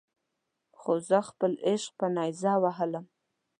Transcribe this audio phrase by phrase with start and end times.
[0.79, 3.05] خو زه خپل عشق په نیزه ووهلم.